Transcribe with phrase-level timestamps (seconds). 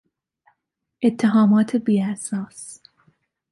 [1.01, 2.81] اتهامات بی اساس